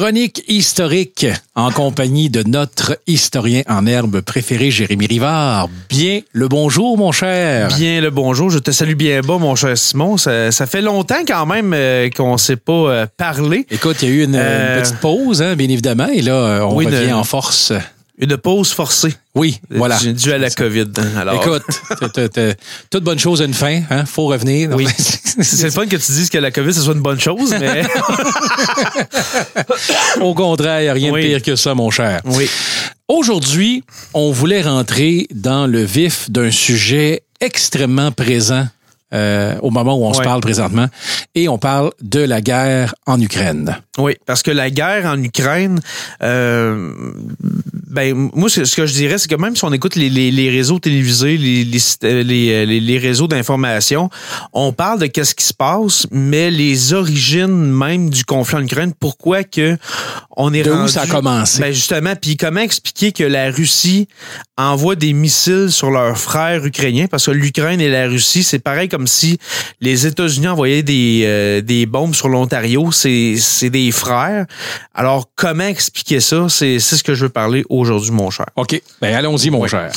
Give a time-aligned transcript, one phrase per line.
[0.00, 5.70] Chronique historique en compagnie de notre historien en herbe préféré, Jérémy Rivard.
[5.88, 7.68] Bien le bonjour, mon cher.
[7.68, 8.50] Bien le bonjour.
[8.50, 10.18] Je te salue bien bas, mon cher Simon.
[10.18, 13.64] Ça, ça fait longtemps quand même euh, qu'on ne s'est pas euh, parlé.
[13.70, 16.66] Écoute, il y a eu une, Euh, une petite pause, hein, bien évidemment, et là,
[16.66, 17.72] on Oui, revient de- en force.
[18.18, 19.14] Une pause forcée.
[19.34, 19.98] Oui, voilà.
[19.98, 20.86] Dû à la COVID.
[21.18, 21.62] Alors, Écoute,
[22.90, 24.06] toute bonne chose a une fin, hein?
[24.06, 24.70] Faut revenir.
[24.74, 24.86] Oui.
[24.96, 27.82] c'est fun que tu dises que la COVID, ce soit une bonne chose, mais
[30.20, 31.22] Au contraire, a rien Oui.
[31.22, 32.20] de pire que ça, mon cher.
[32.24, 32.48] oui.
[33.08, 38.66] Aujourd'hui, on voulait rentrer dans le vif d'un sujet extrêmement présent
[39.14, 40.88] euh, au moment où on se parle présentement,
[41.36, 43.78] et on parle de la guerre en Ukraine.
[43.98, 45.80] Oui, parce que la guerre en Ukraine,
[46.24, 46.92] euh,
[47.86, 50.50] ben moi ce que je dirais, c'est que même si on écoute les, les, les
[50.50, 54.10] réseaux télévisés, les, les, euh, les, les- réseaux d'information,
[54.52, 58.92] on parle de qu'est-ce qui se passe, mais les origines même du conflit en Ukraine,
[58.98, 59.76] pourquoi que
[60.36, 61.60] on est De où ça a commencé?
[61.60, 64.08] Ben justement, puis comment expliquer que la Russie
[64.58, 68.88] envoie des missiles sur leurs frères ukrainiens, parce que l'Ukraine et la Russie, c'est pareil
[68.88, 69.38] comme si
[69.80, 74.46] les États-Unis envoyaient des, euh, des bombes sur l'Ontario, c'est c'est des frères.
[74.94, 76.46] Alors, comment expliquer ça?
[76.48, 78.46] C'est c'est ce que je veux parler aujourd'hui, mon cher.
[78.56, 78.80] OK.
[79.00, 79.68] Ben, allons-y, mon Oui.
[79.68, 79.90] cher.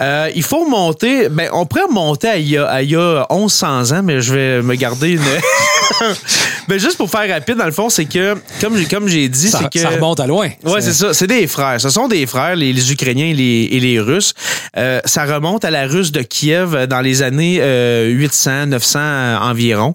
[0.00, 2.96] Euh, il faut monter, ben, on pourrait monter à il y a, à il y
[2.96, 5.20] a 1100 ans, mais je vais me garder une...
[6.68, 9.50] ben, juste pour faire rapide, dans le fond, c'est que, comme j'ai comme j'ai dit,
[9.50, 9.78] Ça, c'est que...
[9.78, 10.48] ça remonte à loin.
[10.64, 11.12] Ouais, c'est ça.
[11.12, 11.80] C'est des frères.
[11.80, 14.32] Ce sont des frères, les, les Ukrainiens et les, et les Russes.
[14.78, 18.98] Euh, ça remonte à la Russe de Kiev euh, dans les années euh, 800, 900
[19.00, 19.94] euh, environ.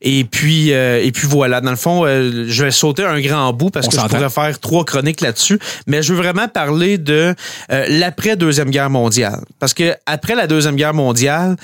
[0.00, 1.60] Et puis, euh, et puis voilà.
[1.60, 4.30] Dans le fond, euh, je vais sauter un grand bout parce On que je pourrais
[4.30, 5.58] faire trois chroniques là-dessus.
[5.86, 7.34] Mais je veux vraiment parler de
[7.70, 9.40] euh, l'après deuxième guerre mondiale.
[9.58, 11.56] Parce que après la deuxième guerre mondiale,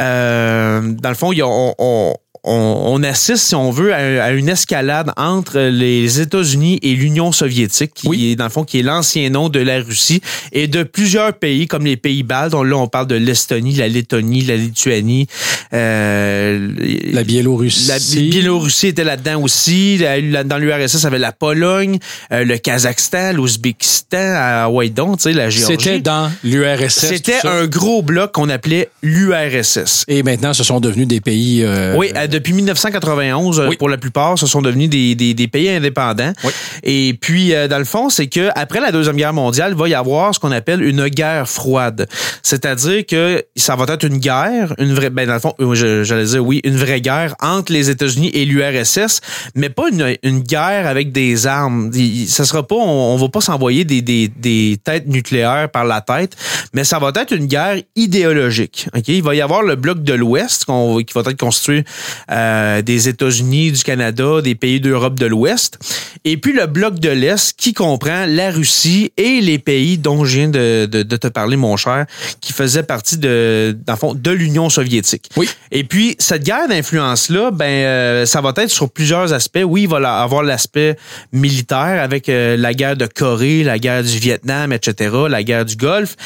[0.00, 2.14] euh, dans le fond, il y a, on, on-
[2.46, 7.32] on, on assiste, si on veut, à, à une escalade entre les États-Unis et l'Union
[7.32, 8.30] soviétique, qui Oui.
[8.32, 10.20] est, dans le fond, qui est l'ancien nom de la Russie,
[10.52, 12.52] et de plusieurs pays, comme les pays baltes.
[12.52, 15.26] dont Là, on parle de l'Estonie, la Lettonie, la Lituanie,
[15.72, 16.68] euh,
[17.12, 17.88] La Biélorussie.
[17.88, 19.98] la Biélorussie était là-dedans aussi.
[20.44, 21.98] Dans l'URSS, avait la Pologne,
[22.32, 25.76] euh, le Kazakhstan, l'Ouzbékistan, à Hawaïdon, tu sais, la Géorgie.
[25.84, 27.06] C'était dans l'URSS.
[27.08, 30.04] C'était un gros bloc qu'on appelait l'URSS.
[30.08, 31.62] Et maintenant, ce sont devenus des pays.
[31.62, 33.76] euh, Oui, depuis 1991, euh, Oui.
[33.76, 36.32] pour la plupart, ce sont devenus des, des, des pays indépendants.
[36.44, 36.50] Oui.
[36.82, 39.88] Et puis, euh, dans le fond, c'est que après la Deuxième Guerre mondiale, il va
[39.88, 42.06] y avoir ce qu'on appelle une guerre froide.
[42.42, 46.24] C'est-à-dire que ça va être une guerre, une vraie, ben dans le fond, euh, j'allais
[46.26, 49.20] dire oui, une vraie guerre entre les États-Unis et l'URSS,
[49.54, 51.90] mais pas une, une guerre avec des armes.
[52.28, 56.00] Ça sera pas, on, on va pas s'envoyer des, des, des têtes nucléaires par la
[56.00, 56.36] tête,
[56.74, 58.88] mais ça va être une guerre idéologique.
[58.96, 61.84] Ok, il va y avoir le bloc de l'Ouest qui va être constitué
[62.30, 65.78] euh, des États-Unis, du Canada, des pays d'Europe de l'Ouest,
[66.24, 70.38] et puis le bloc de l'Est qui comprend la Russie et les pays dont je
[70.38, 72.06] viens de, de, de te parler, mon cher,
[72.40, 75.28] qui faisaient partie de, dans le fond, de l'Union soviétique.
[75.36, 75.48] Oui.
[75.72, 79.60] Et puis, cette guerre d'influence-là, ben, euh, ça va être sur plusieurs aspects.
[79.64, 80.96] Oui, il va avoir l'aspect
[81.32, 85.76] militaire avec euh, la guerre de Corée, la guerre du Vietnam, etc., la guerre du
[85.76, 86.16] Golfe.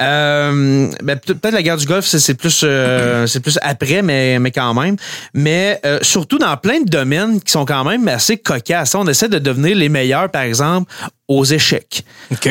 [0.00, 4.02] Euh, ben, peut- peut-être la guerre du Golfe, c'est c'est plus, euh, c'est plus après,
[4.02, 4.96] mais, mais quand même.
[5.38, 8.94] Mais euh, surtout dans plein de domaines qui sont quand même assez cocasses.
[8.94, 10.90] On essaie de devenir les meilleurs, par exemple,
[11.28, 12.04] aux échecs.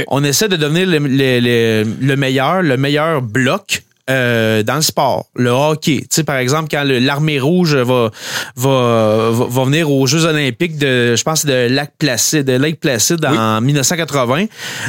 [0.07, 3.81] On essaie de devenir le, le- le- le meilleur, le meilleur bloc.
[4.09, 6.01] Euh, dans le sport, le hockey.
[6.01, 8.11] Tu sais, par exemple, quand l'armée rouge va,
[8.55, 13.23] va, va, venir aux Jeux olympiques de, je pense, de Lac Placide, de Lake Placid
[13.25, 14.45] en 1980,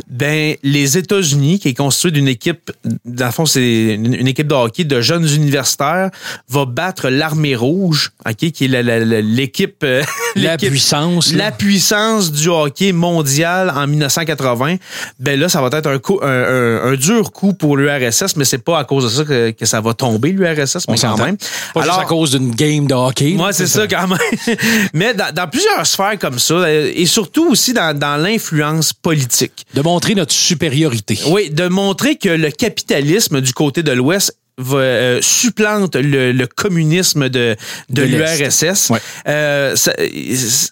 [0.09, 2.71] ben, les États-Unis, qui est constitué d'une équipe,
[3.05, 6.11] dans le fond, c'est une, une équipe de hockey de jeunes universitaires,
[6.49, 10.03] va battre l'armée rouge, ok, qui est la- la- la- l'équipe, euh,
[10.37, 11.33] La puissance.
[11.33, 11.45] là.
[11.47, 14.77] la puissance du hockey mondial en 1980,
[15.19, 18.45] ben là, ça va être un, coup, un, un- un dur coup pour l'URSS, mais
[18.45, 21.37] c'est pas à cause de ça que, que ça va tomber, l'URSS, mais quand même.
[21.75, 23.33] Pas juste à cause d'une game de hockey.
[23.33, 24.19] Moi, c'est ça quand même.
[24.93, 29.67] Mais dans, dans plusieurs sphères comme ça, euh, et surtout aussi dans, dans l'influence politique.
[29.75, 31.19] De montrer notre supériorité.
[31.29, 36.47] Oui, de montrer que le capitalisme du côté de l'Ouest va, euh, supplante le, le
[36.47, 37.57] communisme de,
[37.91, 38.91] de, l'URSS.
[38.91, 38.99] Ouais.
[39.29, 39.93] Euh, ça,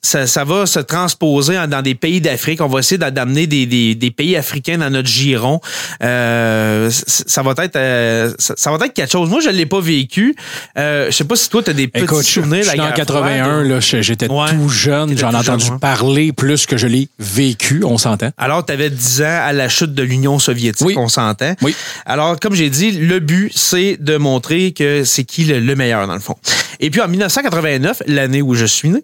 [0.02, 2.60] ça, ça va se transposer dans des pays d'Afrique.
[2.60, 5.60] On va essayer d'a- d'amener des, des, des pays africains dans notre giron.
[6.02, 9.28] Euh, ça va être euh, ça, ça va être quelque chose.
[9.28, 10.34] Moi, je l'ai pas vécu.
[10.78, 12.70] Euh, je sais pas si toi, tu as des petits Écoute, je, je souvenirs la
[12.72, 13.66] suis en guerre 81, froide.
[13.66, 14.50] là, je- j'étais Ouais.
[14.50, 15.80] tout jeune, j'en ai entendu jeune, ouais.
[15.80, 18.30] parler plus que je l'ai vécu, on s'entend.
[18.38, 20.94] Alors, tu avais 10 ans à la chute de l'Union soviétique, Oui.
[20.96, 21.54] on s'entend.
[21.62, 21.74] Oui.
[22.06, 25.74] Alors, comme j'ai dit, le but, c'est c'est de montrer que c'est qui le, le
[25.74, 26.36] meilleur dans le fond.
[26.78, 29.02] Et puis en 1989, l'année où je suis né,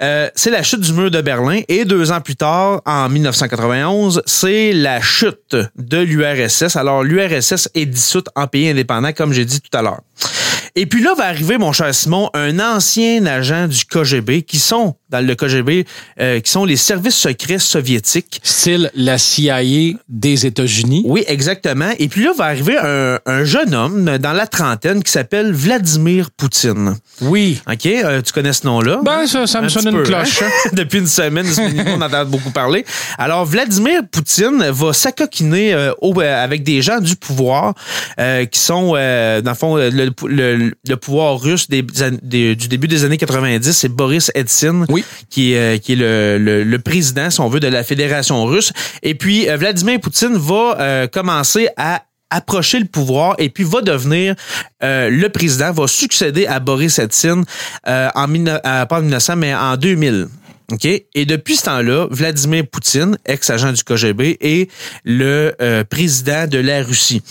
[0.00, 1.60] euh, c'est la chute du mur de Berlin.
[1.68, 6.76] Et deux ans plus tard, en 1991, c'est la chute de l'URSS.
[6.76, 10.00] Alors l'URSS est dissoute en pays indépendant, comme j'ai dit tout à l'heure.
[10.78, 14.94] Et puis là va arriver, mon cher Simon, un ancien agent du KGB qui sont
[15.08, 15.86] dans le KGB,
[16.20, 18.40] euh, qui sont les services secrets soviétiques.
[18.42, 21.02] Style la CIA des États-Unis.
[21.06, 21.90] Oui, exactement.
[21.98, 26.30] Et puis là va arriver un, un jeune homme dans la trentaine qui s'appelle Vladimir
[26.30, 26.96] Poutine.
[27.22, 27.62] Oui.
[27.72, 29.00] OK, euh, tu connais ce nom-là?
[29.02, 30.42] Ben, ça, ça me Un sonne une peu, cloche.
[30.42, 30.50] hein?
[30.74, 31.46] Depuis une semaine,
[31.86, 32.84] on en entend beaucoup parler.
[33.16, 37.72] Alors, Vladimir Poutine va s'acoquiner euh, euh, avec des gens du pouvoir
[38.20, 41.84] euh, qui sont, euh, dans le fond, le, le- le pouvoir russe des,
[42.22, 43.72] des- du début des années 90.
[43.72, 45.04] C'est Boris Eltsine Oui.
[45.30, 48.44] qui est, euh, qui est le, le- le président, si on veut, de la Fédération
[48.44, 48.72] russe.
[49.02, 53.82] Et puis, euh, Vladimir Poutine va euh, commencer à approcher le pouvoir et puis va
[53.82, 54.34] devenir
[54.82, 56.98] euh, le président, va succéder à Boris
[57.86, 58.26] euh, en,
[58.86, 60.26] pas en 1900, mais en 2000.
[60.72, 60.84] OK?
[60.84, 64.68] Et depuis ce temps-là, Vladimir Poutine, ex-agent du KGB, est
[65.04, 67.22] le euh, président de la Russie.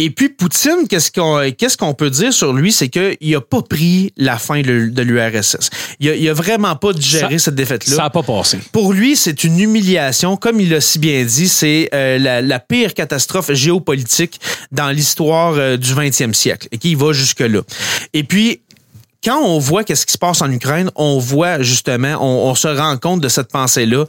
[0.00, 3.62] Et puis Poutine, qu'est-ce qu'on qu'est-ce qu'on peut dire sur lui, c'est qu'il a pas
[3.62, 5.70] pris la fin de, l'URSS.
[5.98, 7.96] Il a, il a vraiment pas digéré Ça- cette défaite-là.
[7.96, 8.58] Ça n'a pas passé.
[8.70, 10.36] Pour lui, c'est une humiliation.
[10.36, 14.40] Comme il l'a si bien dit, c'est euh, la, la pire catastrophe géopolitique
[14.70, 17.62] dans l'histoire euh, du 20e siècle et qui va jusque-là.
[18.14, 18.60] Et puis,
[19.24, 22.68] quand on voit qu'est-ce qui se passe en Ukraine, on voit justement, on, on se
[22.68, 24.04] rend compte de cette pensée-là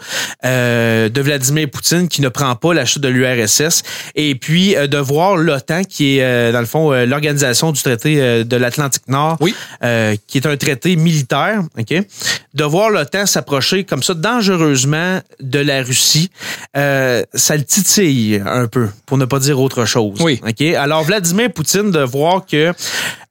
[0.45, 3.81] euh, de Vladimir Poutine qui ne prend pas la chute de l'URSS
[4.15, 7.81] et puis euh, de voir l'OTAN qui est euh, dans le fond euh, l'organisation du
[7.81, 9.55] traité euh, de l'Atlantique Nord, Oui.
[9.83, 11.93] euh, qui est un traité militaire, ok,
[12.53, 16.29] de voir l'OTAN s'approcher comme ça dangereusement de la Russie,
[16.77, 20.17] euh, ça le titille un peu, pour ne pas dire autre chose.
[20.21, 20.39] Oui.
[20.47, 20.61] Ok?
[20.75, 22.73] Alors Vladimir Poutine de voir que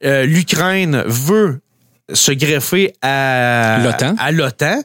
[0.04, 1.60] euh, l'Ukraine veut
[2.12, 4.14] se greffer à L'OTAN.
[4.18, 4.82] à l'OTAN,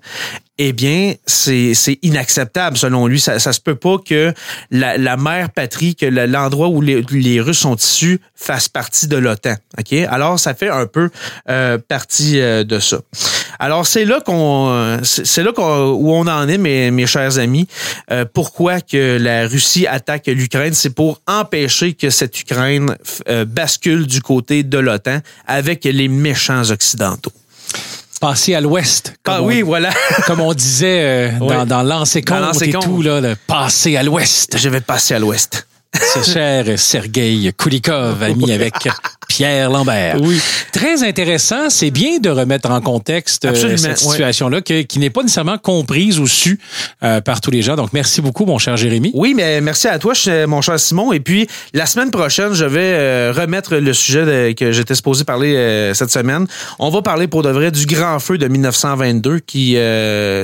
[0.57, 1.73] eh bien, c'est
[2.03, 3.19] inacceptable selon lui.
[3.19, 4.33] Ça, ça se peut pas que
[4.71, 9.07] la, la mère patrie, que le- l'endroit où les, les Russes sont issus fasse partie
[9.07, 9.55] de l'OTAN.
[9.79, 11.09] Ok, alors ça fait un peu
[11.49, 12.97] euh, partie euh, de ça.
[13.59, 17.37] Alors c'est là qu'on euh, c'est là qu'on- où on en est, mes, mes chers
[17.37, 17.67] amis.
[18.11, 22.95] Euh, pourquoi que la Russie attaque l'Ukraine, c'est pour empêcher que cette Ukraine
[23.29, 27.31] euh, bascule du côté de l'OTAN avec les méchants occidentaux.
[28.21, 29.13] Passer à l'ouest.
[29.25, 29.89] Ah on- oui, voilà.
[30.27, 31.65] Comme on disait euh, dans, Oui.
[31.67, 34.57] dans l'ancien et tout, là, le passer à l'ouest.
[34.57, 35.67] Je vais passer à l'ouest.
[36.15, 38.73] Ce cher Sergei Koulikov, ami avec
[39.37, 40.17] Pierre Lambert.
[40.21, 40.39] Oui.
[40.71, 41.69] Très intéressant.
[41.69, 46.19] C'est bien de remettre en contexte euh, Absolument, cette situation-là qui n'est pas nécessairement comprise
[46.19, 46.59] ou su
[47.03, 47.75] euh, par tous les gens.
[47.75, 49.11] Donc, merci beaucoup, mon cher Jérémy.
[49.15, 50.13] Oui, mais merci à toi,
[50.47, 51.13] mon cher Simon.
[51.13, 55.23] Et puis, la semaine prochaine, je vais euh, remettre le sujet de- que j'étais supposé
[55.23, 56.45] parler euh, cette semaine.
[56.79, 59.75] On va parler pour de vrai du grand feu de 1922 qui,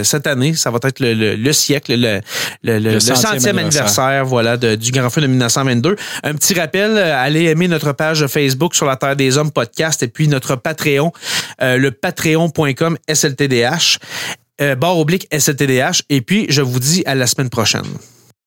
[0.04, 2.22] cette année, ça va être le, le- le siècle, le,
[2.64, 5.96] le, centième anniversaire, voilà, de- du grand feu de 1922.
[6.24, 10.08] Un petit rappel, allez aimer notre page Facebook sur la Terre des Hommes podcast et
[10.08, 11.12] puis notre Patreon,
[11.62, 14.00] euh, le patreon.com SLTDH,
[14.62, 16.04] euh, barre oblique SLTDH.
[16.10, 17.84] Et puis, je vous dis à la semaine prochaine.